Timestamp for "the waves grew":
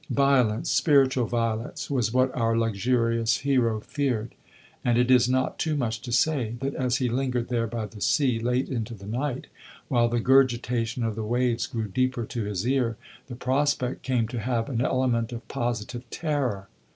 11.13-11.87